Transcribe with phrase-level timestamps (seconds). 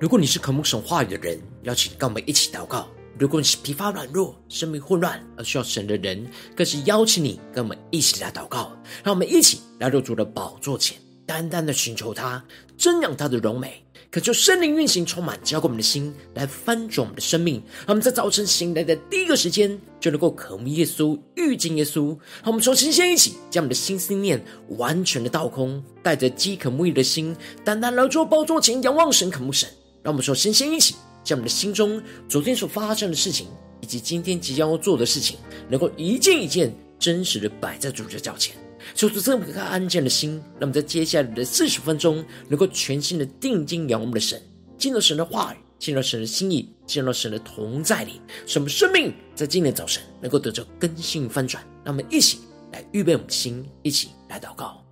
[0.00, 6.26] 如果你是渴慕神话语的人，邀请跟我们一起祷告；如果你是疲乏软弱、生命混乱而需要神的人，
[6.56, 8.76] 更是邀请你跟我们一起来祷告。
[9.04, 12.44] 让我们一起来到主的宝座前，单单的寻求他，
[12.76, 13.84] 瞻仰他的荣美。
[14.10, 17.62] 可就圣灵运行，充满浇灌我们的心，来翻转我们的生命。
[17.78, 22.08] 让我们在早晨醒来的第一个时间，就能够渴慕耶稣、遇见耶稣。
[22.42, 29.68] 让我们从今天一起，将我们的心思念完全的倒空，带着饥渴慕义的心，单单来到宝座前，仰望神、渴慕神。
[30.04, 30.94] 让我们说先先一起，
[31.24, 33.48] 将我们的心中昨天所发生的事情，
[33.80, 35.38] 以及今天即将要做的事情，
[35.70, 38.54] 能够一件一件真实的摆在主的脚前。
[38.94, 44.38] 求主赐给他安静的心，让我们在接下来的四十分钟，能够全心的定睛仰望我们的神，
[44.76, 51.64] 进入神的话语，进入神的心意，进入神的同在里，使我们生命在今天早晨能够得着更新翻转。
[51.82, 52.40] 让我们一起
[52.72, 54.83] 来预备我们的心，一起来祷告。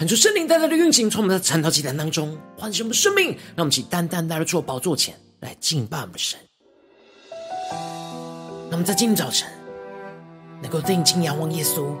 [0.00, 6.40] 恳求圣灵带来的运行，从我们的晨祷祭坛当中唤醒我们的生命，让我们起单单来到主的宝座前来敬拜我们的神。
[8.70, 9.46] 那么在今天早晨
[10.62, 11.94] 能够定睛仰望耶稣，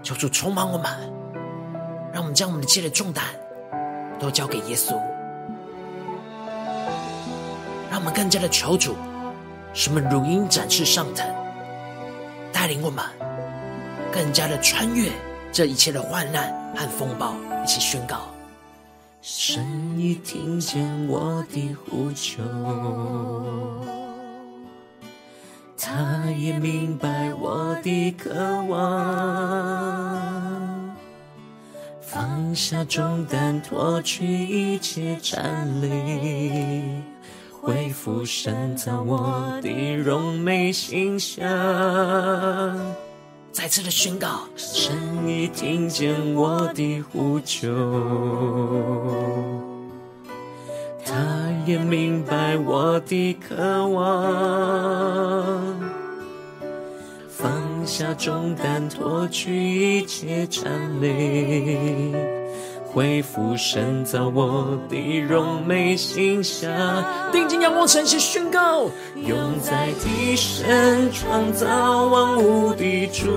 [0.00, 0.88] 求主充满我们，
[2.12, 3.24] 让我们将我们的一切的重担
[4.20, 4.92] 都交给耶稣，
[7.90, 8.94] 让我们更加的求主，
[9.72, 11.26] 使我们如鹰展翅上腾，
[12.52, 13.04] 带领我们
[14.12, 15.10] 更加的穿越。
[15.54, 18.22] 这一切的患难和风暴，一起宣告：
[19.22, 19.64] 神
[19.96, 22.42] 已听见我的呼求，
[25.78, 28.80] 他也明白我的渴望，
[32.00, 37.00] 放下重担，脱去一切战栗，
[37.62, 41.46] 恢复深造我的荣美形象。
[43.54, 44.92] 再次的宣告，神
[45.28, 47.68] 已听见我的呼求，
[51.06, 51.14] 他
[51.64, 55.80] 也明白我的渴望，
[57.28, 62.33] 放下重担，脱去一切缠累。
[62.94, 66.70] 恢复神造我的荣美形象，
[67.32, 68.84] 定睛仰望神，先宣告：
[69.16, 73.32] 永在提神创造万物的主，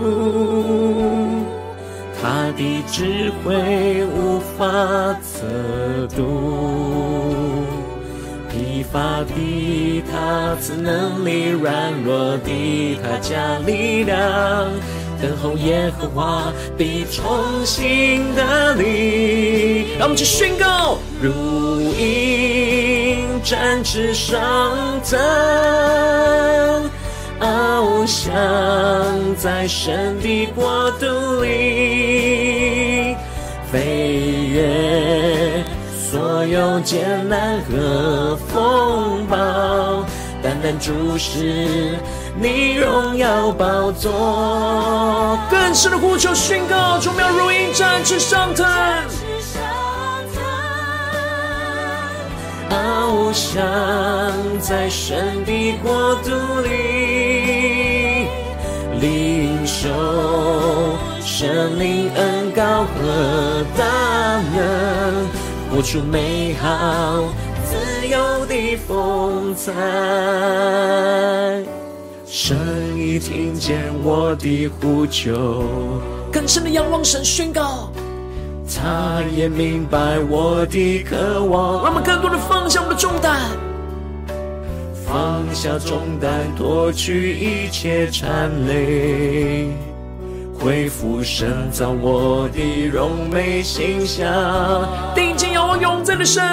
[2.21, 4.63] 他的智慧无法
[5.23, 5.47] 测
[6.15, 7.63] 度，
[8.51, 14.69] 疲乏的他赐能力，软弱的他加力量。
[15.21, 17.25] 等候耶和华必重
[17.65, 24.39] 新得力，让我们去宣告：如鹰展翅上
[25.03, 25.17] 腾，
[27.39, 28.31] 翱翔
[29.35, 33.15] 在神的国度里，
[33.71, 35.63] 飞越
[36.09, 39.35] 所有艰难和风暴，
[40.41, 41.97] 单单注视。
[42.39, 48.63] 你荣耀宝座，更深的呼求宣告，主要如鹰展翅上腾，
[52.69, 53.59] 翱翔
[54.59, 56.29] 在神的国度
[56.61, 58.27] 里，
[58.99, 59.89] 领受
[61.19, 63.83] 神灵恩膏和大
[64.53, 65.25] 能，
[65.71, 67.23] 活出美好
[67.65, 69.73] 自由的风采。
[72.29, 72.57] 神
[72.97, 75.63] 已听见我的呼求，
[76.29, 77.89] 更深的仰望神，宣告，
[78.67, 81.85] 他也明白我的渴望。
[81.85, 83.39] 让我们更多的放下我们的重担，
[85.05, 89.69] 放下重担，脱去一切缠累，
[90.59, 94.27] 恢复神造我的荣美形象。
[95.15, 96.43] 定睛仰望永在的神，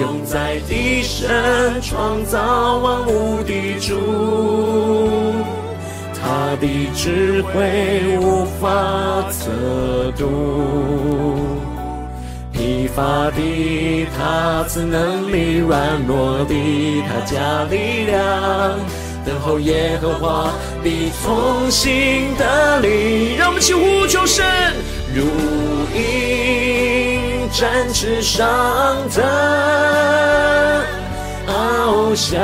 [0.00, 3.94] 永在的神，创造万物的主，
[6.20, 8.66] 他的智慧无法
[9.30, 10.22] 测度。
[12.52, 16.54] 疲乏的他自能力，软弱的
[17.06, 18.20] 他加力量，
[19.24, 20.50] 等候耶和华
[20.82, 23.36] 必从新得力。
[23.36, 24.44] 让我们起呼求神，
[25.14, 25.22] 如
[25.94, 28.46] 鹰展翅上
[29.08, 29.22] 腾，
[31.48, 32.38] 翱翔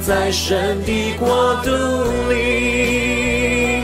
[0.00, 1.70] 在神的国度
[2.30, 3.82] 里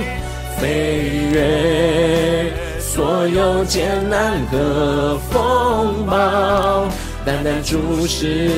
[0.58, 2.52] 飞跃。
[2.80, 6.88] 所有艰难和风暴，
[7.24, 8.50] 单单注视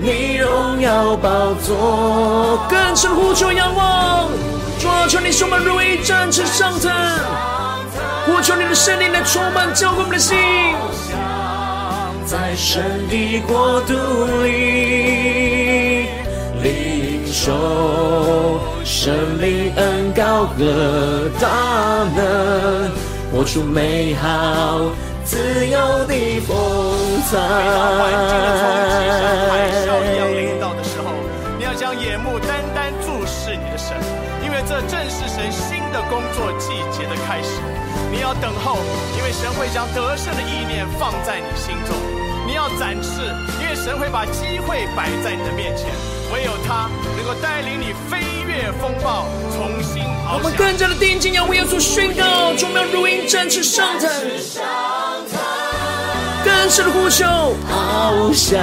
[0.00, 4.28] 你荣耀宝座，更深呼求仰望，
[4.78, 6.90] 主啊，求你充满如鹰展翅上腾，
[8.26, 10.36] 呼求你的圣灵来充满浇灌我们的心，
[12.26, 13.92] 在神的国度
[14.42, 16.06] 里
[16.62, 22.90] 领受圣灵恩膏和大能。
[23.30, 24.90] 活出美好
[25.24, 26.54] 自由的风
[27.28, 27.36] 采。
[27.36, 31.04] 当环境的冲击像海啸一样临到的时候，
[31.58, 33.96] 你要将眼目单单注视你的神，
[34.44, 37.60] 因为这正是神新的工作季节的开始。
[38.14, 38.78] 你要等候，
[39.18, 41.96] 因为神会将得胜的意念放在你心中。
[42.46, 43.20] 你要展翅，
[43.60, 45.88] 因为神会把机会摆在你的面前。
[46.32, 50.34] 唯有他能够带领你飞越风暴，重新翱翔。
[50.34, 54.08] 我们更加的定睛仰望耶稣，宣告：众妙如鹰展翅上腾，
[56.44, 57.24] 更深的呼求，
[57.68, 58.62] 翱翔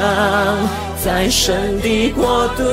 [1.03, 2.63] 在神的国度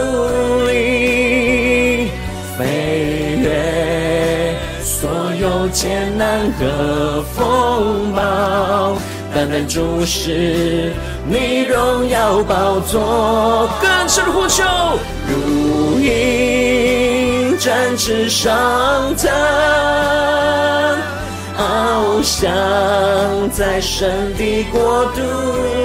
[0.66, 2.10] 里，
[2.56, 4.57] 飞越
[5.00, 5.08] 所
[5.40, 8.98] 有艰难和风暴。
[9.32, 10.92] 单单注视
[11.24, 14.64] 你荣耀宝座，更深的呼求，
[15.28, 19.30] 如鹰展翅上腾，
[21.56, 22.50] 翱翔
[23.52, 25.20] 在神的国度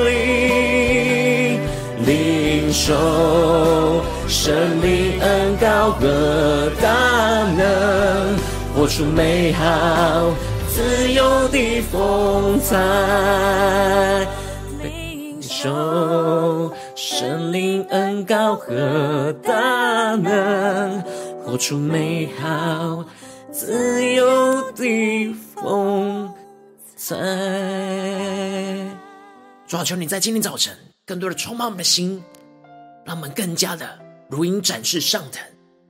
[0.06, 1.60] 里，
[2.04, 6.90] 领受神灵恩膏和大
[7.56, 8.36] 能，
[8.76, 10.34] 活出美好。
[10.76, 14.28] 自由的风采，
[14.82, 21.00] 领受神灵恩膏和大能，
[21.44, 23.06] 活出美好
[23.52, 26.34] 自由的风
[26.96, 27.16] 采。
[29.68, 32.24] 主啊，求你在今天早晨，更多的充满我们的心，
[33.06, 33.88] 让我们更加的
[34.28, 35.44] 如鹰展翅上腾，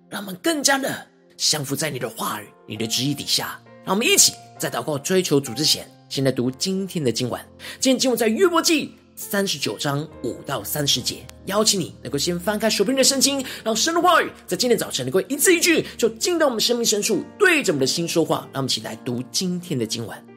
[0.09, 1.07] 让我们更加的
[1.37, 3.59] 降服在你的话语、你的旨意底下。
[3.85, 4.33] 让我们一起。
[4.59, 7.41] 在祷告追求主之前，现在读今天的经文。
[7.81, 11.17] 今天经文在约伯记三十九章五到三十节。
[11.47, 18.47] 邀请你能够先翻开手边的圣经，让神的话语在今天早晨能够一字一句，就进到我们生命深处，对着我们的心说话。
[18.53, 20.32] 让我们一起来读今天的经文。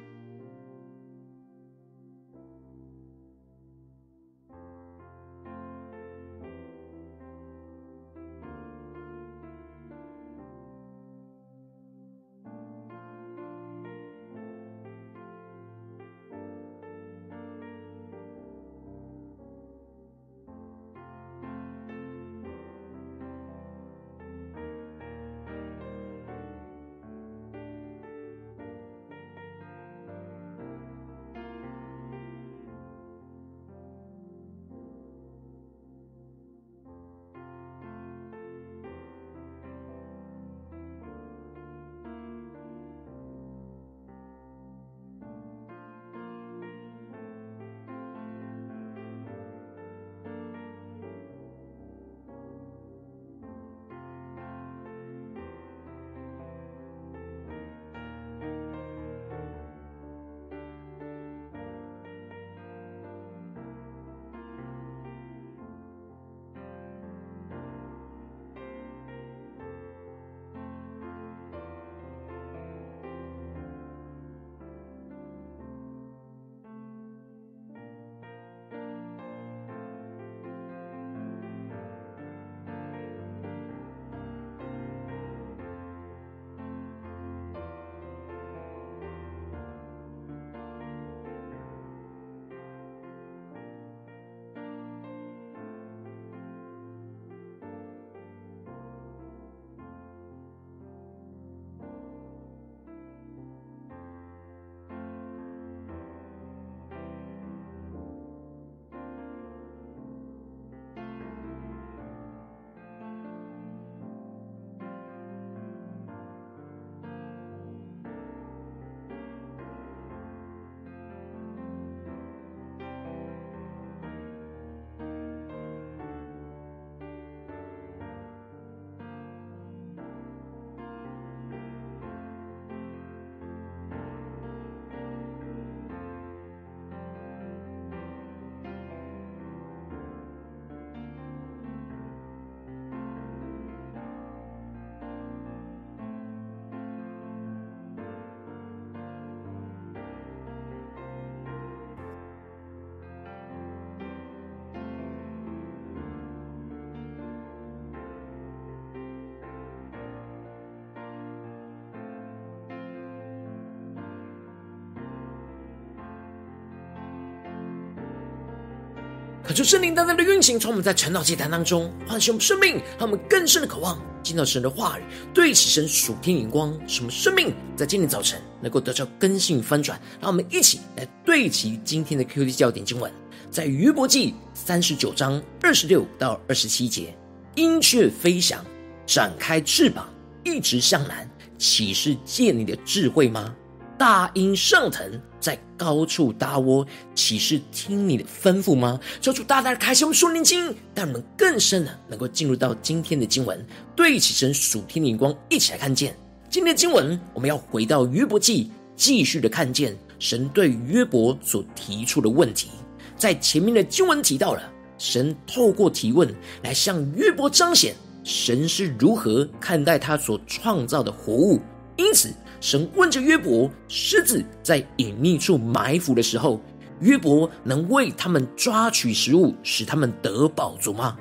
[169.55, 180.01] 求圣灵单单的运行，从我们在晨祷祭坛当中唤醒我们生命，让我们更深的渴望听到神的话语，对齐神属天眼光，使我们生命在今天早晨能够得到更新与翻转。
[180.21, 183.11] 让我们一起来对齐今天的 QD 焦点经文，
[183.49, 187.17] 在约伯记三十九章二十六到二十七节：
[187.55, 188.65] 鹰雀飞翔，
[189.07, 190.13] 展开翅膀，
[190.43, 193.55] 一直向南，岂是借你的智慧吗？
[193.99, 199.01] 大鹰上腾，在高处搭窝，岂是听你的吩咐吗？
[199.23, 206.15] 求主大大的开启我们属灵经，让我们更深的能够进入到今天的经文，对起神属天的眼光，一起来看见
[206.51, 207.19] 今天的经文。
[207.33, 212.69] 我们要回到约伯记，继续的看见神对约伯所提出的问题。
[213.17, 214.63] 在前面的经文提到了，
[214.99, 221.61] 神透过提问来向约伯彰显神是如何看待他所创造的活物，
[221.97, 222.31] 因此。
[222.61, 226.61] 神问着约伯：“狮子在隐秘处埋伏的时候，
[227.01, 231.17] 约伯能为他们抓取食物，使他们得饱足吗？”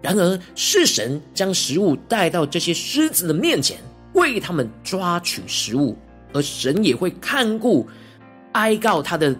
[0.00, 3.78] 然而，是神将食物带到这些狮子的面前，
[4.14, 5.96] 为他们抓取食物，
[6.32, 7.86] 而神也会看顾
[8.52, 9.34] 哀告他的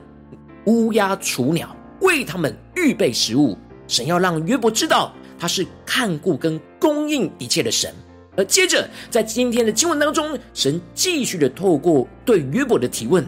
[0.67, 3.57] 乌鸦、雏鸟，为他们预备食物。
[3.87, 7.95] 神要让约伯知道，他是看顾跟供应一切的神。
[8.39, 13.27] 而接着，在今天的经文当中，神继续的透过对约伯的提问，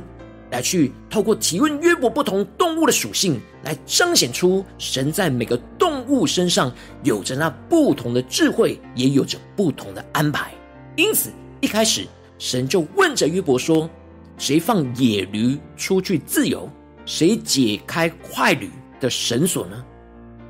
[0.52, 10.52] 来去透过提问约伯不同动物的属性，来彰显出神在每个动物身上有着那不同的智慧，也有着不同的安排。
[10.94, 12.06] 因此，一开始
[12.38, 13.90] 神就问着约伯说
[14.38, 16.70] ：“谁放野驴出去自由？
[17.04, 19.84] 谁解开快驴的绳索呢？”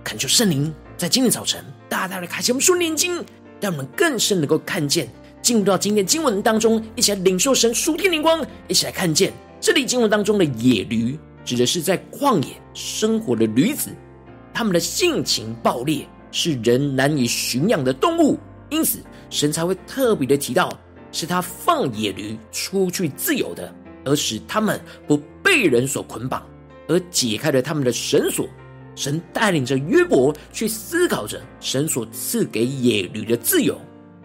[0.04, 3.24] 恳求圣灵在今天早晨大大的开启我们属灵经。
[3.60, 5.08] 让我们更深能够看见，
[5.42, 13.90] 进入到今天经文当中，一起来领受神属天灵光，一起来看见这里经文当中的野驴，指的是在旷野生活的驴子，
[14.54, 18.38] 他们的性情暴烈，是人难以驯养的动物，
[18.70, 18.98] 因此
[19.28, 20.72] 神才会特别的提到，
[21.12, 23.72] 是他放野驴出去自由的，
[24.04, 26.42] 而使他们不被人所捆绑，
[26.88, 28.48] 而解开了他们的绳索。
[28.94, 33.80] 神带领着约伯去思考着神所赐给野驴的自由，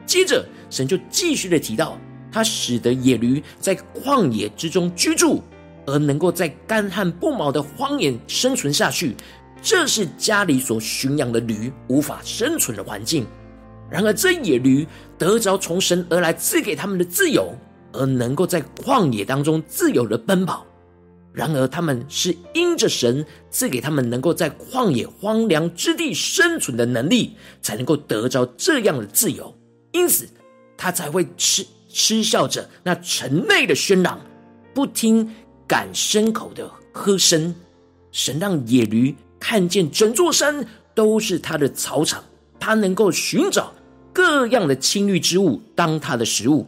[0.05, 1.97] 接着神就继续的提到，
[2.31, 5.41] 他使得野驴在旷野之中居住，
[5.85, 9.15] 而能够在干旱不毛的荒野生存下去，
[9.61, 13.25] 这是家里所驯养的驴无法生存的环境。
[13.89, 14.85] 然而，这野驴
[15.17, 17.55] 得着从神而来赐给他们的自由，
[17.93, 20.65] 而能够在旷野当中自由的奔跑。
[21.35, 29.53] 然而，他们是因着神赐给他们能够在旷野荒凉之地生存的能力，才能够得着这样的自由。
[29.91, 30.29] 因此，
[30.77, 34.17] 他才会嗤嗤笑着那城内的喧嚷，
[34.73, 35.29] 不听
[35.67, 37.53] 赶牲口的喝声。
[38.13, 42.23] 神让野驴看见整座山都是他的草场，
[42.57, 43.73] 他能够寻找
[44.13, 46.65] 各样的青绿之物当他的食物。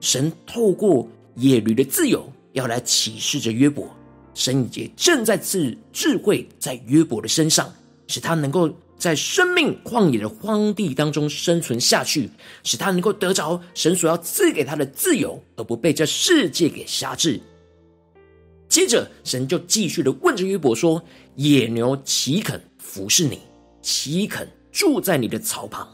[0.00, 3.88] 神透过野驴的自由，要来启示着约伯。
[4.34, 7.72] 神也正在赐智慧在约伯的身上，
[8.06, 12.30] 使他能够在生命旷野的荒地当中生存下去，
[12.62, 17.40] 使他能够得着神所要赐给他的自由，而不被这世界给辖制。
[18.68, 21.02] 接着，神就继续的问着约伯说
[21.34, 23.40] ：“野牛岂肯服侍你？
[23.82, 25.88] 岂肯住在你的草旁？”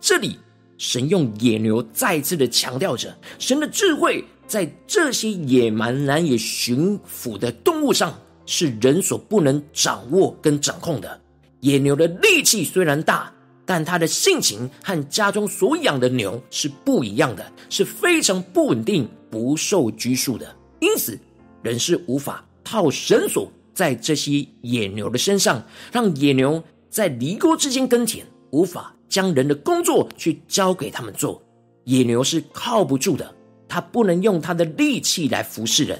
[0.00, 0.38] 这里，
[0.78, 4.24] 神用野牛再次的强调着神的智慧。
[4.46, 11.20] 在这些野蛮难以驯服的动物上，是人所不能掌握跟掌控的。
[11.60, 13.32] 野牛的力气虽然大，
[13.64, 20.54] 但它的性情和家中所养的牛是不一样的，是非常不稳定、不受拘束的。
[20.80, 21.18] 因此，
[21.62, 31.42] 人是无法套绳索在这些野牛的身上，让野牛在犁沟之间耕田，无法将人的工作去交给他们做。
[31.84, 33.34] 野牛是靠不住的。
[33.74, 35.98] 他不能用他的力气来服侍人，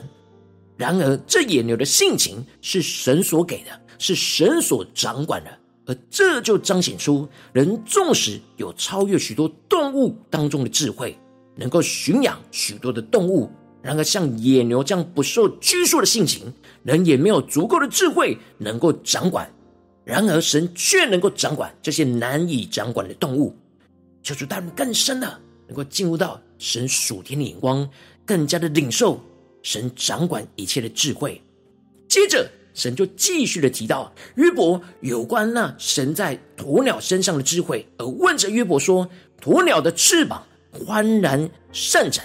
[0.77, 5.51] 然而这野牛的性情是神所给的，是神所掌管的，
[5.87, 11.19] 而这就彰显出人纵使有超越许多动物当中的智慧，
[11.57, 13.51] 能够驯养许多的动物，
[13.83, 16.55] 然而像野牛这样不受拘束的性情，
[16.85, 19.53] 人也没有足够的智慧能够掌管。
[20.05, 23.53] 然而神却能够掌管这些难以掌管的动物，
[24.23, 26.41] 求主带领更深的，能够进入到。
[26.59, 27.89] 神属天的眼光，
[28.25, 29.21] 更加的领受
[29.63, 31.43] 神掌管一切的智慧。
[32.09, 39.09] 接着，神就继续的提到约伯有关那神在鸵鸟身上的智慧，而问着约伯说
[39.41, 42.25] ：“鸵鸟的翅膀欢然善展，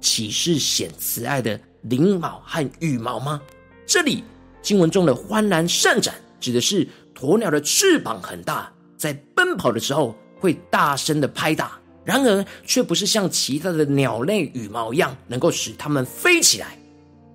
[0.00, 3.40] 岂是显慈爱的翎毛和羽毛吗？”
[3.86, 4.24] 这里
[4.62, 16.78] 经文中的欢然善展，指的是鸵鸟的翅膀很大，在奔跑的时候会大声的拍打，然而却不是像其他的鸟类羽毛一样能够使它们飞起来。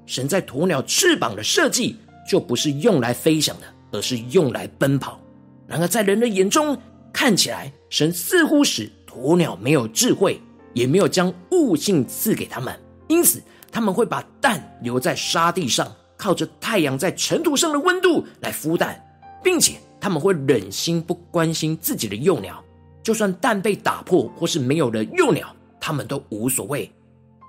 [0.05, 1.97] 神在鸵鸟翅膀的设计
[2.27, 5.19] 就不是用来飞翔的，而是用来奔跑。
[5.67, 6.77] 然而在人的眼中
[7.11, 10.41] 看起来，神似乎使鸵鸟没有智慧，
[10.73, 12.73] 也没有将悟性赐给他们，
[13.09, 19.01] 因此他们会把蛋留在沙地上，靠着太阳在尘土上的温度来孵蛋，
[19.43, 22.63] 并且他们会忍心不关心自己的幼鸟，
[23.03, 26.91] 就算蛋被打破或是没有了幼鸟，他们都无所谓。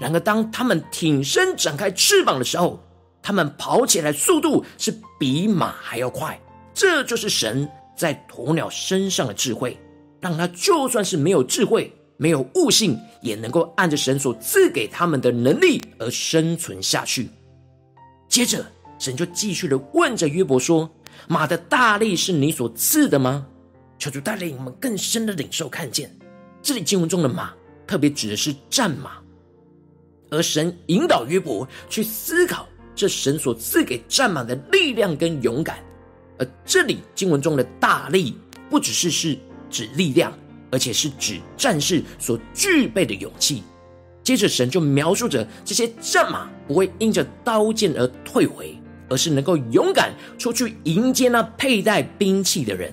[0.00, 2.83] 然而，当他们挺身展开翅膀的时候，
[3.22, 6.40] 他们跑起来速度是比马还要快。
[6.74, 9.79] 这就是神在鸵鸟身上的智慧，
[10.20, 17.29] 让他就算是没有智慧、没有悟性，也能够按着神所赐给他们的能力而生存下去。
[18.26, 18.64] 接着，
[18.98, 20.90] 神就继续的问着约伯说
[21.29, 23.46] ：“马的大力是你所赐的吗？”
[24.02, 26.12] 求主带领我们更深的领受看见，
[26.60, 27.52] 这里经文中的马，
[27.86, 29.12] 特别指的是战马。
[30.28, 35.78] 而神引导约伯去思考这神所赐给战马的力量跟勇敢，
[36.36, 38.36] 而这里经文中的大力
[38.68, 39.38] 不只是是
[39.70, 40.36] 指力量，
[40.72, 43.62] 而且是指战士所具备的勇气。
[44.24, 48.76] 接着神就描述着这些战马不会因着刀剑而退回，
[49.08, 52.92] 而是能够勇敢出去迎接那佩戴兵器的人。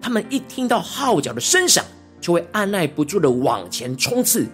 [0.00, 1.84] 他们一听到号角的声响，
[2.20, 4.46] 就会按捺不住的往前冲刺。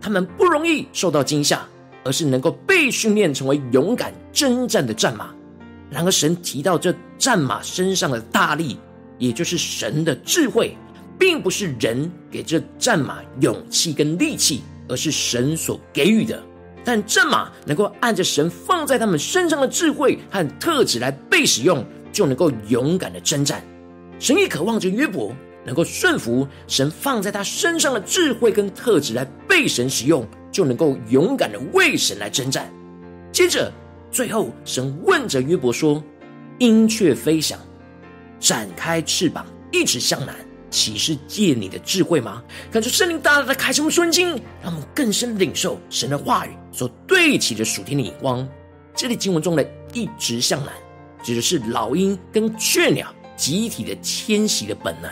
[0.00, 1.66] 他们不容易受到惊吓。
[2.02, 5.34] 而是能够被训练成为勇敢征战的战马。
[5.90, 8.78] 然而，神提到这战马身上的大力，
[9.18, 10.74] 也就是神的智慧，
[11.18, 16.42] 并不是人给这战马勇气跟力气，而是神所给予的。
[16.82, 23.62] 但战马能够按着神放在他们身上的智慧和特质来被使用，就能够勇敢的征战。
[24.20, 30.24] 神也渴望着约伯能够顺服神放在他身上的智慧跟特质来被神使用。
[30.52, 32.68] 就能够勇敢的为神来征战。
[33.30, 33.72] 接着，
[34.10, 36.02] 最后神问着约伯说
[36.58, 37.56] ：“鹰雀飞翔，
[38.40, 40.34] 展开翅膀，一直向南，
[40.68, 44.30] 岂是借你的智慧吗？”感觉圣灵大大的开什么瞬间，
[44.60, 48.44] 让我们更深领受神的话语所对齐的属天的眼光。
[48.92, 50.72] 这里经文中的一直向南，
[51.22, 55.10] 指的是老鹰跟雀鸟集体的迁徙的本能，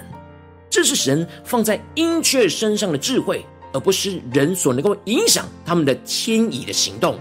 [0.69, 3.43] 这是神放在鹰雀身上的智慧。
[3.71, 7.19] 而不是人所能够影响他们的迁移的行动，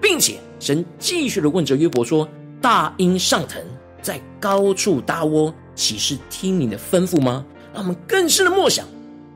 [0.00, 2.26] 并且神继续的问着约伯说
[2.62, 3.60] ：“大鹰上腾，
[4.00, 7.44] 在高处搭窝，岂是听你的吩咐吗？”
[7.74, 8.86] 让我们更深的默想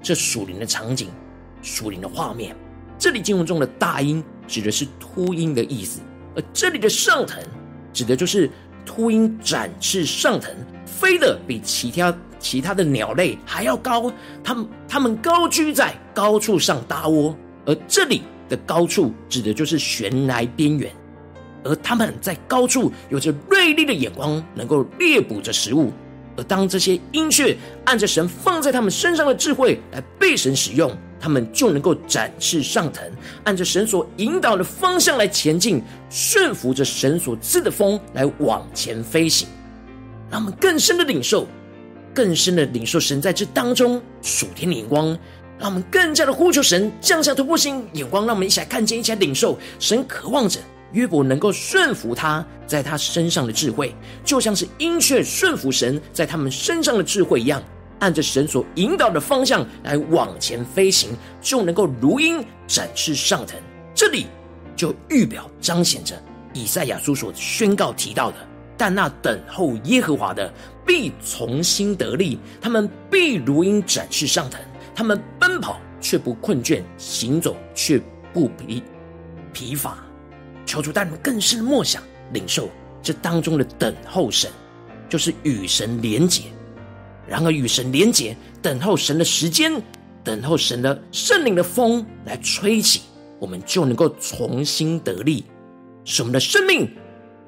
[0.01, 1.09] 这属灵的场景、
[1.63, 2.55] 属灵的画面。
[2.97, 5.99] 这里经文中的大鹰指的是秃鹰的意思，
[6.37, 7.43] 而这里的上腾
[7.93, 8.49] 指的就是
[8.87, 10.55] 秃鹰展翅上腾，
[11.01, 12.15] 飞得比其他。
[12.39, 17.33] 其他的鸟类还要高，它们它们高居在高处上搭窝，
[17.65, 20.91] 而这里的高处指的就是悬崖边缘，
[21.63, 25.93] 而它们在高处有着锐利的眼光，能够猎捕着食物。
[26.37, 33.09] 而当这些鹰雀按着神放在他们身上的智慧来被神使用，他们就能够展翅上腾，
[33.45, 39.47] 按着神所引导的方向来前进，顺服着神所赐的风来往前飞行，
[40.33, 41.47] 让我们更深的领受。
[42.15, 45.07] 更深的领受神在这当中属天的眼光，
[45.59, 50.61] 让我们更加的呼求神降下突破性眼光，让我们一起来看见，一起来领受神渴望着
[50.93, 57.63] 约伯能够顺服他在他身上的智慧，就像是鹰雀顺服神在他们身上的智慧一样，
[58.01, 63.59] 按着神所引导的方向来往前飞行，就能够如鹰展翅上腾。
[63.95, 64.27] 这里
[64.77, 66.15] 就预表彰显着
[66.53, 68.37] 以赛亚书所宣告提到的。
[68.83, 70.53] 但那等候耶和华的
[70.85, 74.61] 必从心得力，他们必如鹰展翅上腾，
[74.93, 78.83] 他们奔跑却不困倦，行走却不疲
[79.53, 79.99] 疲乏。
[80.67, 82.69] 求主带你们更深的默想领受
[83.01, 84.51] 这当中的等候神，
[85.09, 86.47] 就是与神连结。
[87.25, 89.81] 然而与神连结，等候神的时间，
[90.25, 93.03] 等候神的圣灵的风来吹起，
[93.39, 95.45] 我们就能够重新得力，
[96.05, 96.93] 使我们的生命。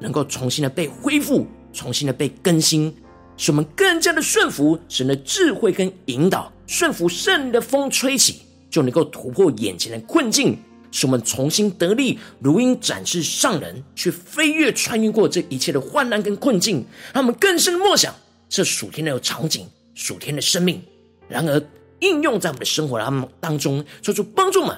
[0.04, 2.94] 能够重新的被恢复，重新的被更新，
[3.38, 10.58] 使我们更加的顺服神的智慧跟引导，顺服圣灵的风吹起，就能够突破眼前的困境，
[10.92, 18.14] 使我们重新得力，如鹰展翅上人，去飞跃穿越过这一切的患难跟困境，让我们更深的默想
[18.50, 20.82] 这属天的有场景，属天的生命，
[21.26, 21.62] 然而
[22.00, 23.00] 应用在我们的生活
[23.40, 24.76] 当中，做出帮助们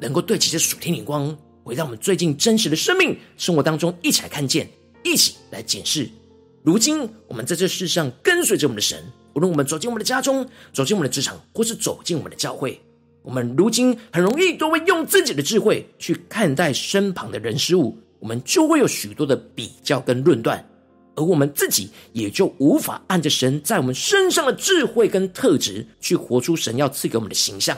[0.00, 1.38] 能够对齐这属天眼光。
[1.64, 4.68] 回到我们最近真实的生命生活当中，一起来看见，
[5.02, 6.06] 一起来检视，
[6.62, 9.02] 如今我们在这世上跟随着我们的神，
[9.34, 12.78] 无论我们走进我们的家中，走进我们的职场，或是走进我们的教会，
[13.22, 20.62] 我们如今很容易都会用自己的智慧去看待身旁的人事物，我们就会有许多的比较跟论断，
[21.14, 27.74] 而我们自己也就无法按着神在我们身上的智慧跟特质去活出神要赐给我们的形象。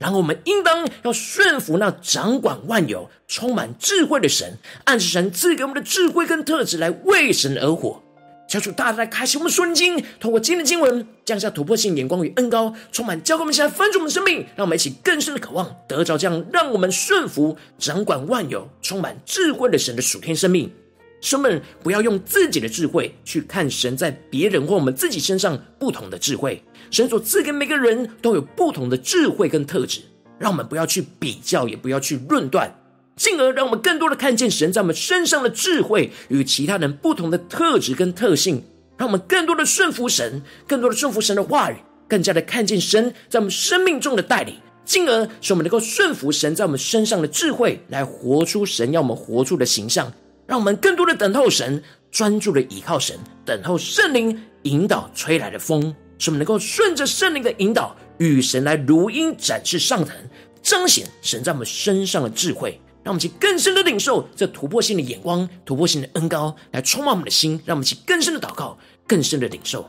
[0.00, 8.02] 然后我们应当要顺服那掌管万有、充满智慧的神，按着神赐给我们的智慧跟特质来为神而活。
[8.48, 20.72] 求主大大来开启我们顺经，透过今天的经文降下突破性眼光与恩膏，充满教给我们现在翻转我们的生命，让我们一起更深的渴望得着这样让我们顺服掌管万有、充满智慧的神的属天生命。
[21.20, 26.62] 兄们，不要用自己的智慧去看神在别人或我们自己身上不同的智慧。
[26.90, 30.00] 神所赐给每个人都有不同的智慧跟特质，
[30.38, 32.74] 让我们不要去比较，也不要去论断，
[33.16, 38.64] 进而让我们更多的看见神在我们身上的智慧与其他人不同的特质跟特性，
[38.96, 41.76] 让我们更多的顺服神，更多的顺服神的话语，
[42.08, 44.56] 更加的看见神在我们生命中的带领，
[44.86, 50.12] 进而使我们能够顺服神在我们身上的智慧，来活出神要我们活出的形象，
[50.50, 55.94] 让我们更多的等候神，专注的倚靠神，等候圣灵引导吹来的风。
[56.18, 60.12] 使我们能够顺着圣灵的引导，与神来如鹰展翅上腾，
[60.60, 69.88] 彰显神在我们身上的智慧，让我们去更深的领受这突破性的眼光、突破性的恩高，来充满我们的心，让我们去更深的祷告、更深的领受。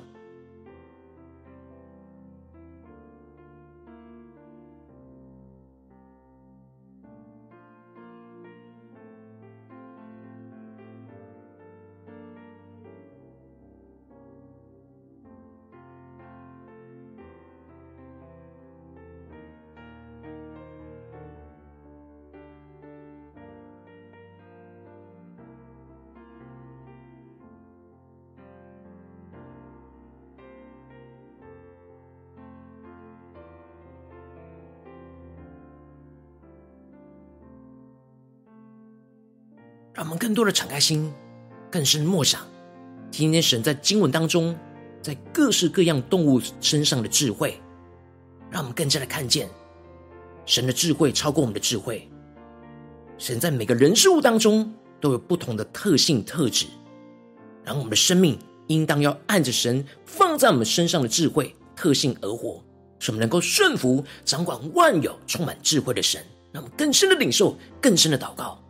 [40.41, 41.13] 多的敞开心，
[41.69, 42.41] 更深默想，
[43.11, 44.57] 今天神在经文当中，
[44.99, 47.61] 在各式各样动物身上的智慧，
[48.49, 49.47] 让我们更加的看见
[50.47, 52.09] 神的智慧超过我们的智慧。
[53.19, 56.65] 神在每个人事物当中都有不同的特性特质，
[57.63, 62.63] 然后我们的生命应当要按着神放在我们身上的智慧特性而活，
[62.97, 66.19] 使我们能够顺服掌管万有、充满智慧的神。
[66.51, 68.60] 让我们更深的领受，更深的祷告。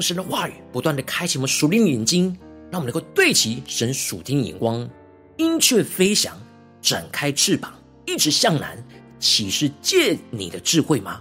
[0.00, 2.36] 神的话语不断的开启我们属灵的眼睛，
[2.70, 4.88] 让我们能够对齐神属天的眼光，
[5.36, 6.36] 鹰雀飞翔，
[6.80, 7.72] 展开翅膀，
[8.06, 8.82] 一直向南，
[9.18, 11.20] 岂是借你的智慧吗？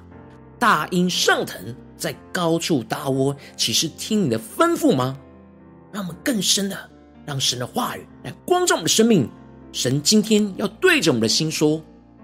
[0.58, 5.18] 大鹰上腾，在高处搭窝，岂是听你的吩咐吗？
[5.92, 6.78] 让我们更深的
[7.26, 9.30] 让神的话语来光照我们的生命。
[9.72, 11.82] 神今天要对着我们的心说：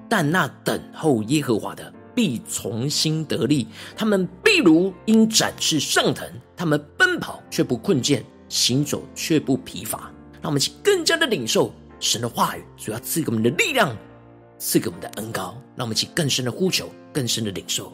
[0.09, 1.93] 但那等候耶和华的。
[2.15, 6.25] 必从心得力，他们必如因展翅上腾，
[6.55, 10.11] 他们奔跑却不困倦，行走却不疲乏。
[10.41, 13.95] 让我们去更加的领受神的话语，主要赐给我们的力量，
[14.57, 15.55] 赐给我们的恩膏。
[15.75, 17.91] 让我们去更深的呼求，更深的领受。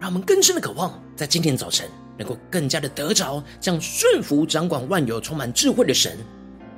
[0.00, 6.16] 让我们更深的渴望，在今天早晨能够更加的得着这样顺服掌管万有、充满智慧的神。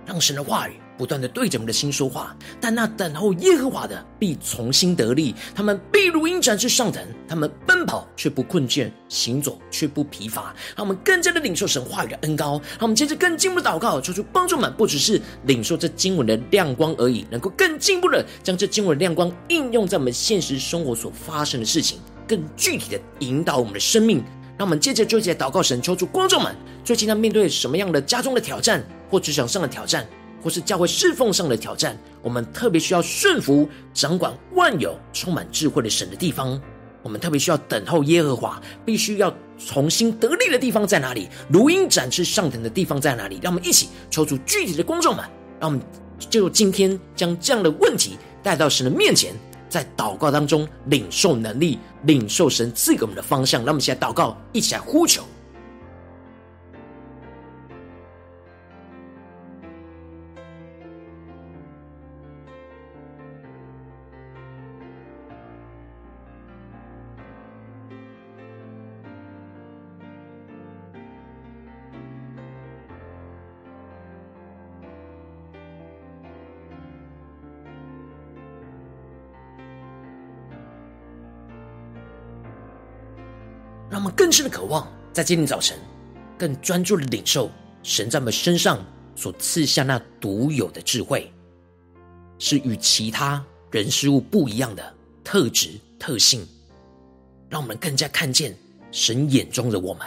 [0.06, 2.34] 让神的话语不断的对着我们的心说话。
[2.60, 10.54] 但那等候耶和华的必从心得力，他们必如鹰展翅上腾，他们奔跑却不困倦，行走却不疲乏。
[10.74, 12.52] 让我们更加的领受神话语的恩膏。
[12.70, 24.22] 让我们接着更进一步的祷告，求主帮助们，不只是领受这经文的亮光而已，能够更进一步的将这经文的亮光应用在我们现实生活所发生的事情，更具体的引导我们的生命。
[24.56, 30.06] 让我们接着就起来祷告神，求主观众们，最近要面对什么样的家中的挑战，或职场上的挑战，
[30.42, 36.60] 或是教会侍奉上的挑战，我们特别需要顺服掌管万有、充满智慧的神的地方。
[37.02, 41.26] 我们特别需要等候耶和华，必须要重新得力的地方在哪里？
[41.48, 43.40] 如鹰展翅上腾的地方在哪里？
[43.42, 45.24] 让我们一起求助具体的观众们，
[45.58, 45.80] 让我们
[46.18, 49.32] 就今天将这样的问题带到神的面前。
[49.70, 53.60] 在祷告当中领受能力，领受神赐给我们的方向。
[53.62, 55.22] 让我们现在祷告，一起来呼求。
[84.30, 85.76] 更深的渴望，在今天早晨，
[86.38, 87.50] 更专注的领受
[87.82, 88.80] 神在我们身上
[89.16, 91.28] 所赐下那独有的智慧，
[92.38, 96.46] 是与其他人事物不一样的特质特性，
[97.48, 98.56] 让我们更加看见
[98.92, 100.06] 神眼中的我们。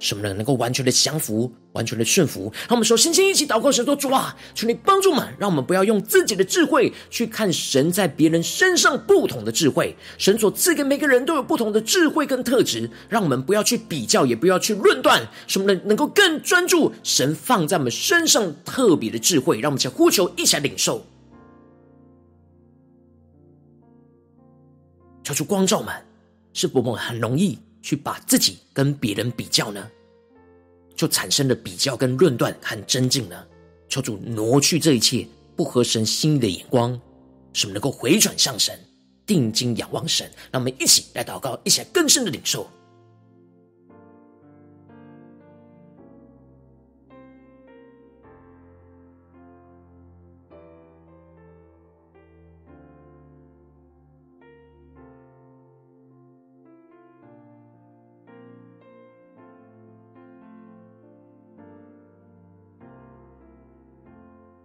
[0.00, 2.52] 使我们能够完全的降服，完全的顺服？
[2.68, 9.96] 让我们说，星星一起祷告神说：主啊，求你帮助我们，让我们不要用自己的智慧去看神在别人身上不同的智慧。
[10.16, 15.28] 神所赐给每个人都有不同的智慧跟特质，让我们不要去比较，也不要去论断。
[15.46, 19.60] 什么能能够更专注神放在我们身上特别的智慧？
[19.60, 21.04] 让我们一起呼求，一起来领受。
[25.24, 25.92] 求出光照们，
[26.52, 29.88] 是否我们很容易去把自己跟别人比较呢？
[31.04, 33.36] 就产生了比较跟论断和争竞呢？
[33.90, 36.98] 求主挪去这一切不合神心意的眼光，
[37.52, 38.74] 使我们能够回转向神，
[39.26, 40.26] 定睛仰望神。
[40.50, 42.66] 让我们一起来祷告，一起来更深的领受。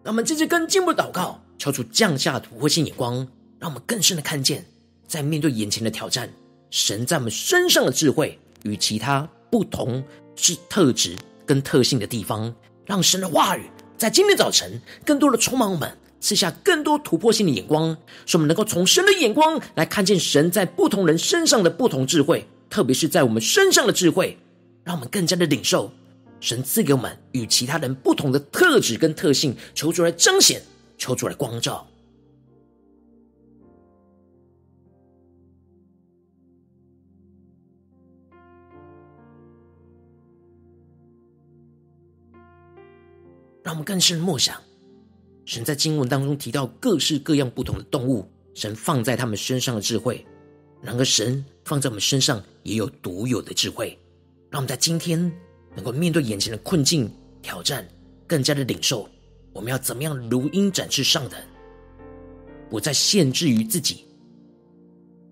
[0.10, 3.18] 让我们接着更进一步祷告，敲出降下突破性眼光，
[3.60, 4.66] 让我们更深的看见，
[5.08, 6.28] 在面对眼前的挑战，
[6.72, 10.04] 神在我们身上的智慧与其他不同
[10.36, 12.52] 之特质跟特性的地方，
[12.88, 13.70] 让神的话语
[14.00, 17.96] 在今天早晨更多的充满我们，赐下更多突破性的眼光，
[18.26, 24.40] 使我们能够从神的眼光来看见神在不同人身上的不同智慧，特别是在我们身上的智慧，
[24.84, 25.92] 让我们更加的领受。
[26.40, 30.62] 神赐给我们与其他人不同的特质跟特性，求主来彰显，
[30.98, 31.86] 求主来光照，
[43.62, 44.56] 让我们更深默想。
[45.46, 50.26] 神在经文当中提到各式各样不同的动物，神放在他们身上的智慧，
[50.82, 54.00] 然而神放在我们身上也有独有的智慧，
[54.50, 55.32] 让我们在今天。
[55.76, 57.88] 能够面对眼前的困境挑战，
[58.28, 59.10] 更加的领受，
[59.54, 61.40] 我们要怎么样如鹰展翅上腾，
[62.70, 64.06] 不再限制于自己，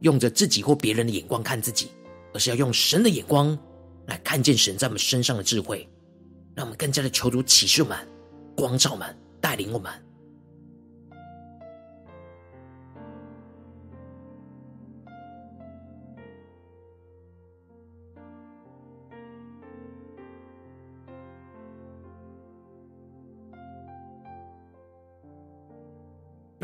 [0.02, 1.90] 用着自己或别人的眼光看自己，
[2.34, 3.58] 而是要用神的眼光
[4.06, 5.88] 来看见神在我们身上的智慧，
[6.56, 7.98] 让我们更加的求主启示我们、
[8.56, 9.92] 光照们、带领我们。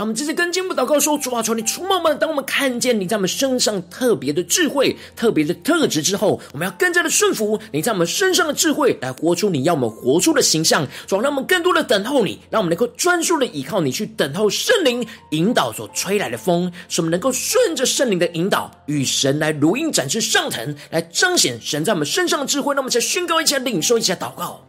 [0.03, 2.19] 我们这次跟进步祷告说：主啊，求你触摸我们。
[2.19, 10.85] 当我们看见你在我们身上特别的智慧、特别的特质之后，我们要更加的顺服你在我们身上的智慧，来活出你要我们活出的形象。
[11.07, 22.75] 主啊，让我们更多的等候你，让我们能够专注的依靠你，去等候圣灵引导所吹来的风，使我们能够顺着圣灵的引导，与神来如鹰展翅上腾，来彰显神在我们身上的智慧。
[22.75, 24.65] 那我们再宣告一下，领受一下祷告。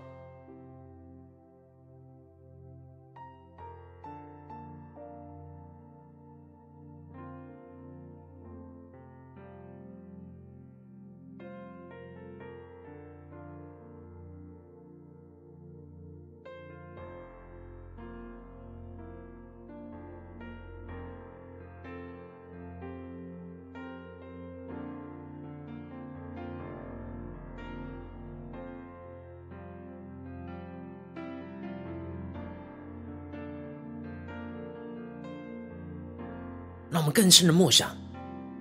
[36.94, 37.90] 让我们更深的默想，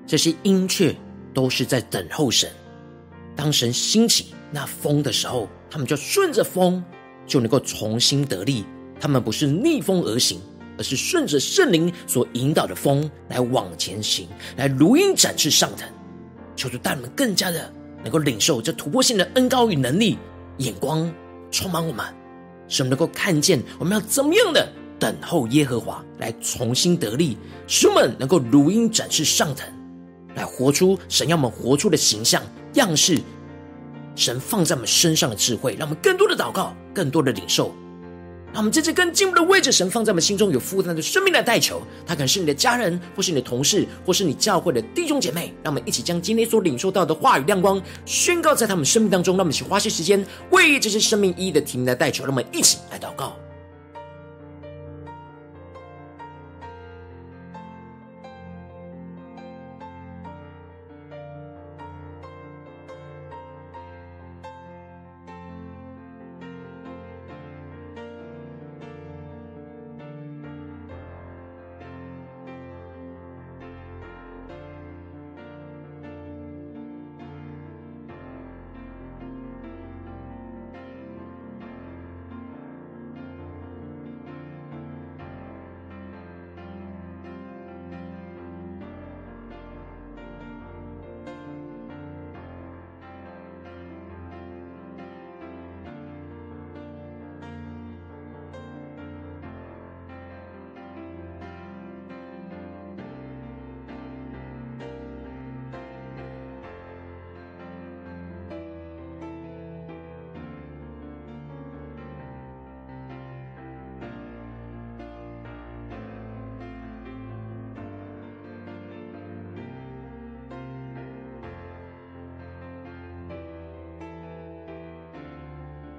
[0.07, 0.95] 这些鹰雀
[1.35, 2.49] 都是在等候神。
[3.35, 6.83] 当神兴起那风的时候，他们就顺着风，
[7.27, 8.65] 就能够重新得力。
[8.99, 10.41] 他们不是逆风而行，
[10.79, 15.87] 而是顺着圣灵所引导的风来往前行，来如鹰展翅上腾。
[16.55, 20.17] 求主带我们更加的能够领受这突破性的恩膏与能力，
[20.57, 21.07] 眼光
[21.51, 22.03] 充满我们，
[22.67, 24.67] 使我们能够看见我们要怎么样的
[25.03, 27.37] 等候耶和华来重新得力，
[27.67, 29.67] 使我们能够如鹰展翅上腾，
[30.33, 32.41] 来活出神要我们活出的形象。
[32.75, 33.19] 样式，
[34.15, 37.75] 神放在我们身上的智慧，让我们更多的祷告，更多的领受。
[38.53, 41.81] 让我们在这更进一步的位置，神放在我们心中有负担的生命来代求。
[42.05, 45.53] 他可能是你的家人，或是你的同事，或是你教会的弟兄姐妹。
[45.61, 49.35] 让我们一起将今天所领受到的话语亮光宣告在他们生命当中。
[49.35, 52.23] 让我们一起花些时间为这些生命一一的提名来代求。
[52.23, 53.35] 让我们一起来祷告。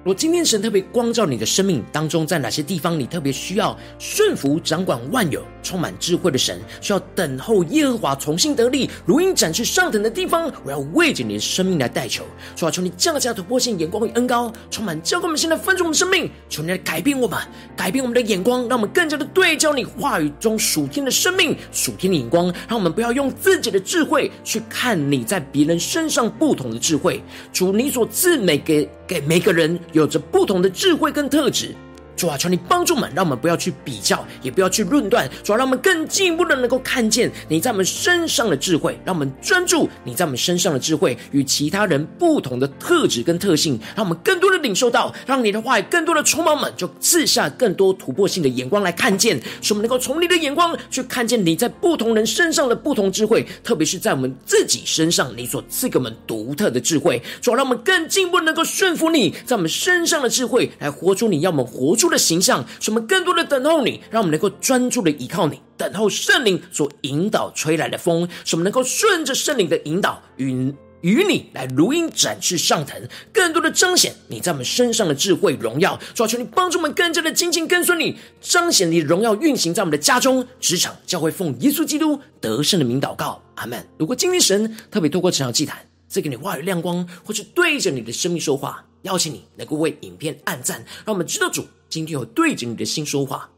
[0.04, 12.24] 若今天神特别光照你的生命当中，在哪些地方你特别需要顺服掌管万有、充满智慧的神，需要等候耶和华重新得力、如鹰展翅上腾的地方，我要为着你的生命来代求，
[12.54, 17.40] 主啊，求你降下突破性眼光与恩膏，充满教灌我们现在分盛我们的生命，求你来改变我们，
[17.74, 27.20] 改变我们的眼光，让我们更加的对焦你话语中属天的生命、属天的眼光，让我们不要用自己的智慧去看你在别人身上不同的智慧，
[27.52, 29.64] 主你所赐每给给每个人。
[29.92, 31.74] 有着不同的智慧跟特质。
[32.16, 35.28] 主啊，求你帮助我们，让我们不要去比较，也不要去论断。
[35.42, 57.20] 主啊，让我们更进一步的能够看见你在我们身上的智慧，让我们专注你在我们身上的智慧与其他人不同的特质跟特性，让我们更多的领受到，让你的话语更多的充满我们，就赐下更多突破性的眼光来看见，使我们能够从你的眼光去看见你在不同人身上的不同智慧，特别是在我们自己身上你所赐给我们独特的智慧。
[57.40, 62.03] 主啊，让我们更进一步能够顺服你在我们身上的智慧，来活出你要我们活出。
[62.08, 72.98] 的形象，使我们更多的等候你，让我们能够专注的依靠你，等候圣灵所引导吹来的风，使我们能够顺着圣灵的引导，与与你来如鹰展翅上腾，
[73.30, 76.00] 更多的彰显你在我们身上的智慧荣耀。
[76.14, 83.86] 主啊，求你帮助我们更加的紧紧跟随你，彰显你的荣耀运行在我们的家中、职场、教会，奉耶稣基督得胜的名祷告，阿门。
[83.98, 85.76] 如果今天神特别透过这场祭坛，
[86.08, 91.66] 赐给你话语亮光，或是对着你的生命说话，邀请你能够为影片按赞，让我们知道主。
[91.94, 93.48] 今天我对着你的心说话，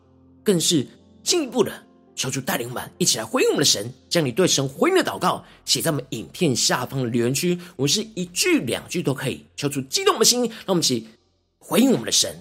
[0.44, 0.86] 更是
[1.22, 1.72] 进一步的
[2.14, 11.08] 求主带领我们一起来回应我们的神，将你对神回应的祷告写在我们影片下方的留言区，我们是一句两句都可以，求主激动我们的心，让我们一起
[11.58, 12.36] 回应我们的神。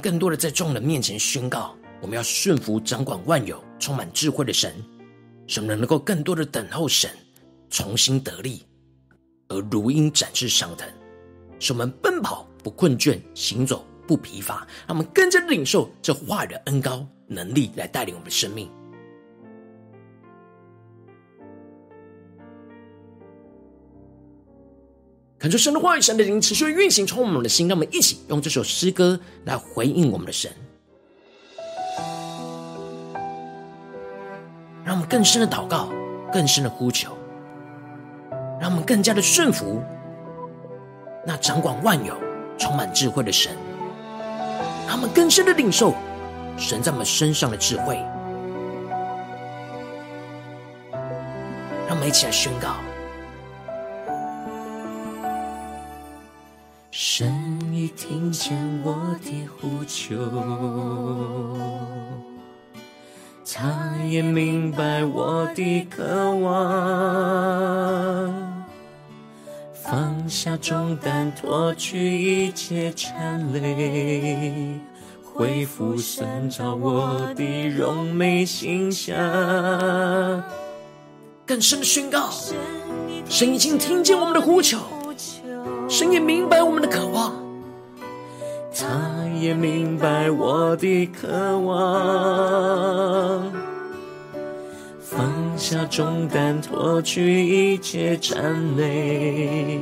[0.00, 4.74] 更多的在众人面前宣告，我们要顺服掌管万有、充满智慧的神，
[5.46, 7.10] 使我们能够更多的等候神
[7.68, 8.64] 重新得力，
[9.48, 10.88] 而如鹰展翅上腾，
[11.58, 14.66] 使我们奔跑不困倦，行走不疲乏。
[14.86, 18.70] 让我们更加领受这话语的恩高能力，来带领我们的生命。
[25.40, 27.66] 恳求神的话语、神的灵持续运行，充满我们的心。
[27.66, 30.52] 让我们一起用这首诗歌来回应我们的神，
[34.84, 35.88] 让我们更深的祷告，
[36.30, 37.16] 更深的呼求，
[38.60, 39.82] 让我们更加的顺服
[41.26, 42.14] 那掌管万有、
[42.58, 43.50] 充满智慧的神，
[44.86, 45.94] 让我们更深的领受
[46.58, 47.94] 神在我们身上的智慧。
[51.88, 52.76] 让我们一起来宣告：
[57.02, 60.14] 神已听见我的呼求，
[63.50, 66.52] 他也明白我的渴望。
[69.72, 74.78] 放下重担，脱去一切缠累，
[75.24, 79.16] 恢复神造我的荣美形象。
[81.46, 82.28] 更深的宣告，
[83.26, 84.76] 神已经听见我们的呼求，
[85.90, 87.32] 神也明白我们的渴望，
[88.72, 88.86] 他
[89.40, 93.42] 也明白我的渴望。
[95.00, 95.28] 放
[95.58, 98.40] 下重担，脱去一切谄
[98.76, 99.80] 媚，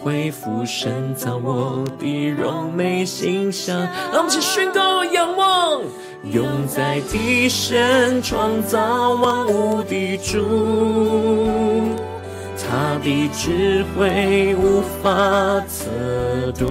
[0.00, 3.76] 恢复神造我的柔美形象。
[4.12, 5.82] 让我们一起宣告：仰望，
[6.22, 10.38] 永在的神，创造万物的主，
[12.68, 15.08] 他的智慧无法
[15.68, 15.86] 测
[16.52, 16.66] 度。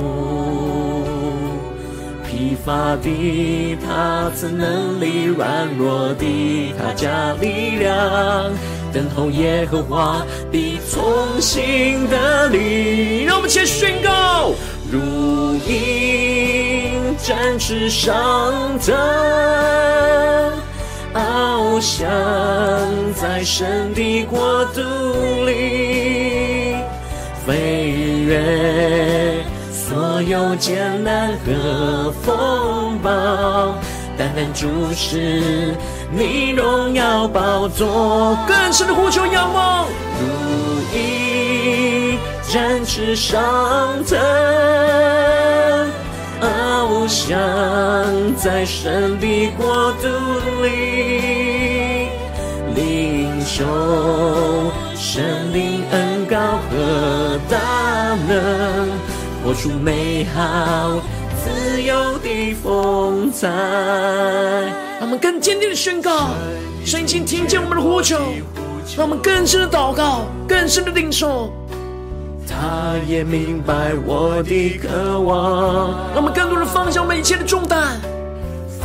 [2.27, 8.51] 疲乏的他赐能力，软弱的他加力量。
[8.91, 13.23] 等候耶和华必从新的力。
[13.23, 14.53] 让我们一起宣告：
[14.91, 14.99] 如
[15.67, 18.93] 鹰展翅上腾，
[21.13, 22.05] 翱翔
[23.16, 24.82] 在神的国度
[25.45, 26.76] 里，
[27.45, 27.93] 飞
[28.26, 29.43] 越。
[29.72, 33.09] 所有艰难和风暴，
[34.18, 35.74] 单单注视
[36.11, 39.88] 你荣耀宝座，更深的呼求仰望，
[40.20, 42.20] 如鹰
[42.51, 44.20] 展翅上腾，
[46.41, 47.34] 翱翔
[48.36, 50.07] 在神的国度
[50.63, 51.44] 里，
[52.76, 53.63] 领受
[54.95, 56.38] 神灵恩高
[56.69, 57.57] 和大
[58.28, 58.89] 能。
[59.43, 60.99] 活出美好
[61.43, 66.30] 自由的风采，让我们更坚定的宣告：
[66.84, 68.17] 神已经听见我们的呼求，
[68.97, 71.53] 让我们更深的祷告，更深的领受。
[72.47, 78.01] 他也明白我的渴望，让我们更多的放下我们一切的重担，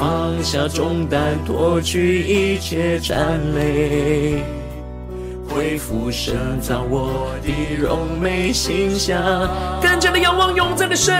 [0.01, 4.42] 放下重担，脱去一切战累。
[5.46, 9.20] 恢复神造我的荣美形象，
[9.82, 11.14] 更加的仰望永在的神，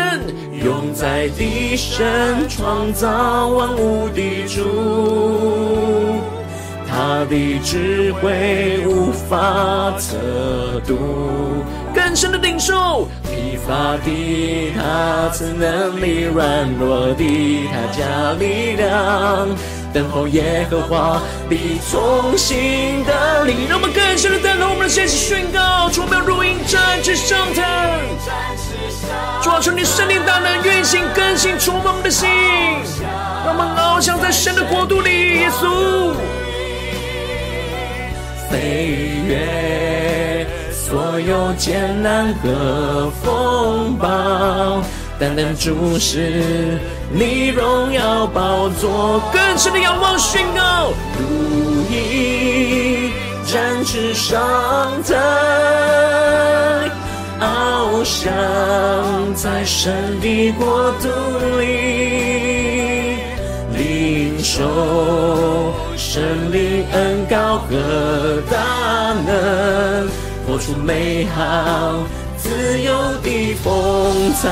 [0.64, 4.64] 永在的神创造万物的主，
[6.89, 10.16] 他的智慧无法测
[10.87, 10.97] 度，
[11.95, 13.09] 更深的领受，
[13.51, 19.49] 疲乏的他赐能力，软弱的他加力量。
[19.93, 23.67] 等候耶和华必从新得力。
[23.69, 27.65] 让我们更深的等候，我们的先知宣告：主，我们要如鹰展翅上腾。
[29.43, 32.29] 主啊，求你圣灵大能运行更新，触摸我们的心，
[33.45, 35.41] 让我们翱翔在神的国度里。
[35.41, 36.15] 耶稣，
[38.49, 40.47] 飞越
[40.91, 44.82] 所有艰难和风暴。
[45.20, 46.80] 单单注视
[47.12, 53.12] 你荣耀宝座，更深的仰望宣告，如鹰
[53.47, 54.41] 展翅上
[55.07, 55.16] 腾，
[57.38, 58.32] 翱翔
[59.36, 61.09] 在神的国度
[61.61, 63.18] 里，
[63.76, 70.09] 领受神灵恩膏和大能，
[70.51, 72.03] 活出美好。
[72.37, 72.91] 自由
[73.23, 74.49] 的风采，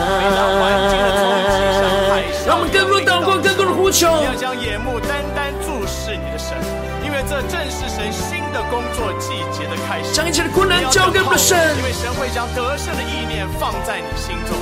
[2.47, 4.07] 让我们更多的祷告，更多的呼求。
[4.21, 6.55] 你要将眼目单单注视你的神，
[7.03, 10.15] 因为这正是神新的工作季节的开始。
[10.15, 14.55] 将一切的困难交给我们的神，因为神会将得胜的意念放在你心中。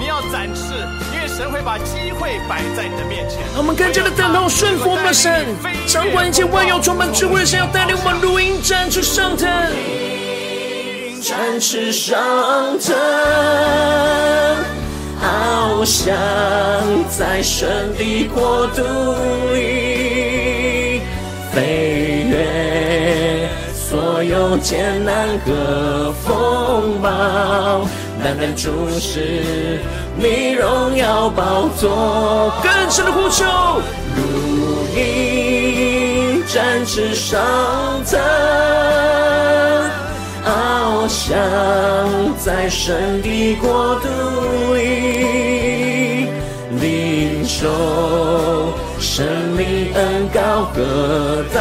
[0.00, 0.74] 你要展翅，
[1.14, 3.38] 因为神会把机会摆在你的面前。
[3.54, 5.54] 让我们更加的等候顺服我们的神，
[5.86, 9.46] 掌管一切万有充满智慧的神，要带领我们如鹰展翅上腾。
[11.20, 12.18] 展翅上
[12.78, 12.96] 腾，
[15.20, 16.16] 翱翔
[17.10, 18.82] 在神的国度
[19.52, 21.02] 里，
[21.52, 27.86] 飞越所有艰难和风暴，
[28.24, 29.78] 单单注视
[30.16, 33.44] 你荣耀宝座，更深的呼求，
[34.16, 37.38] 如鹰展翅上
[38.10, 38.18] 腾。
[40.44, 41.36] 翱翔
[42.38, 44.08] 在神的国度
[44.74, 46.28] 里
[46.80, 51.60] 领受神灵恩膏和大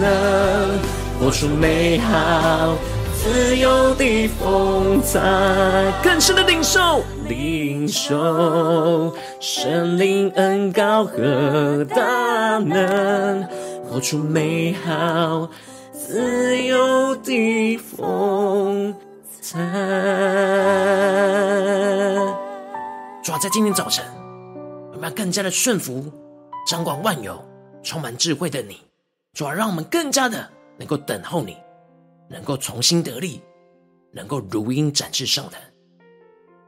[0.00, 0.78] 能，
[1.18, 2.74] 活出美好
[3.14, 5.20] 自由的风采，
[6.02, 13.46] 更深的领受，领受神灵恩膏和大能，
[13.88, 15.48] 活出美好
[16.12, 18.94] 自由的风
[19.40, 19.58] 采。
[23.24, 24.04] 主要在今天早晨，
[24.92, 26.12] 我们要更加的顺服
[26.66, 27.42] 掌管万有、
[27.82, 28.76] 充满智慧的你。
[29.32, 30.46] 主要让我们更加的
[30.76, 31.56] 能够等候你。
[32.28, 33.40] 能够重新得力，
[34.10, 35.58] 能够如鹰展翅上腾，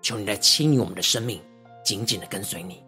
[0.03, 1.41] 求你来牵引我们的生命，
[1.83, 2.84] 紧紧的跟随你。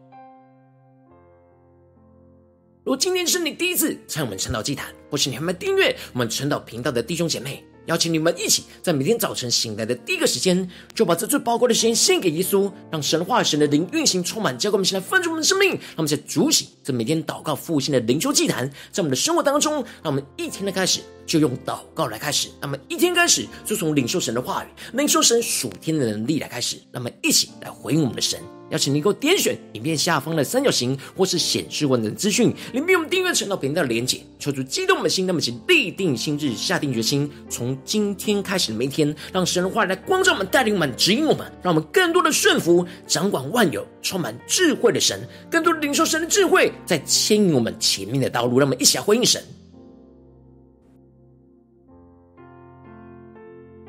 [2.87, 15.70] 如果今天是你第一次参与我们晨祷祭坛，或是你还没订阅我们晨祷频道的弟兄姐妹，邀请你们一起在每天早晨醒来的第一个时间，就把这最宝贵的时间献给耶稣，让神话神的灵运行充满，交给我们，先来丰盛我们的生命。
[15.70, 19.74] 让我们在主喜这每天祷告复兴的灵修祭坛，在我们的生活当中，
[20.05, 22.51] 让我们一天的开始就用祷告来开始。
[22.61, 26.76] 那么一天开始就从领受神的话语、领受神属天的能力来开始。
[26.93, 28.41] 那么一起来回应我们的神。
[28.71, 49.41] 邀请你能够点选影片下方的三角形，或是显示文的资讯，里面有我们订阅晨祷频道的连结，求主激动的心，那么请立定心志，下定决心，从今天开始的每一天，让神的话来光照我们、带领我们、指引我们，让我们更多的顺服掌管万有、充满智慧的神，更多的领受神的智慧，在牵引我们前面的道路，让我们一起来回应神。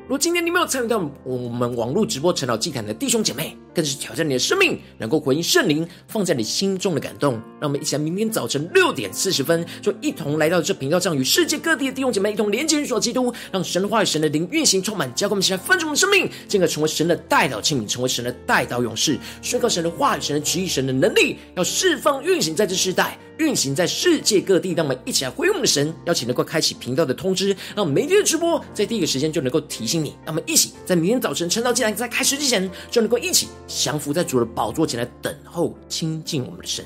[0.02, 7.34] 如果今天你没有参与到我们网络直播晨祷祭坛的弟兄姐妹，更是挑战你的生命，能够回应圣灵放在你心中的感动。
[7.60, 23.16] 让我们一起来，明天早晨六点四十分，就一同来到这频道上，与世界各地的弟兄姐妹一同连接、与所基督，让神的话语、神的灵运行充满，交给我们一起来分盛我们的生命，进而成为神的代祷器皿，成为神的代祷勇士，宣告神的话语、神的旨意、神的能力，要释放运行在这世代。
[23.38, 30.08] 运行在世界各地，让我们一起来回应我们的神，邀请能够开启频道的通知，让我们每天的直播在第一个时间就能够提醒你。
[30.24, 36.84] 让我们一起在明天早晨晨祷进来在开始之前，就能够一起降服在主的宝座前来等候亲近我们的神。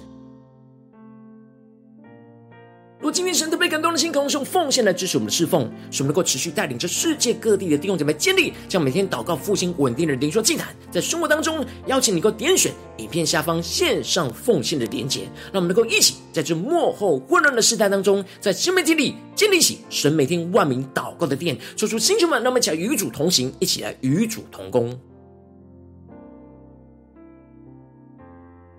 [2.98, 15.22] 如果今天神特别感动的心，可以用奉献来支持我们的侍奉，使我们能够持续带领着世界各地的弟兄姐妹建立，将每天祷告复兴稳定的灵修祭坛，在生活当中邀请你能够点选影片下方线上奉献的连结，
[15.52, 24.96] 让我们能够一起在这幕后混乱的时代当中，在新媒体里建立起神每天万名祷告的殿，说出星球们，让我们一起来与主同行，一起来与主同工。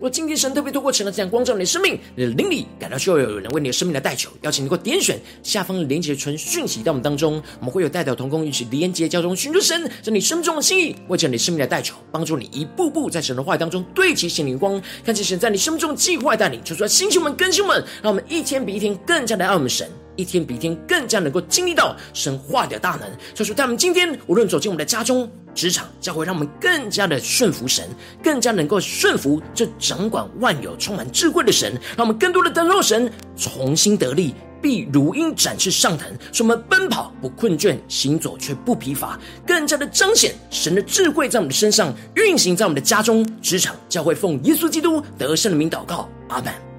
[0.04, 19.90] 若今天神特别透过晨祷这样光照你的生命，你的灵里感到需要有人为你的生命来代求，邀请你给我点选下方的连结传讯息到我们当中，我们会有代表同工一起连结交通，寻求神在你生命中的心意，为着你生命的代求，帮助你一步步在神的话语当中对齐神灵光，看见神在你生命中的计划带领，求出来星球们、更新们，让我们一天比一天更加的爱我们神。
[20.16, 27.88] 一天比一天更加能够经历到神话的大能，所以说，他们今天无论走进我们的家中、职场、教会，让我们更加的顺服神，
[28.24, 46.73] 更加能够顺服这掌管万有、充满智慧的神，让我们更多的等候神重新得力，必如鹰展翅上腾，使我们奔跑不困倦，行走却不疲乏，更加的彰显神的智慧在我们的身上运行在我们的家中、职场、教会，奉耶稣基督得胜的名祷告，阿门。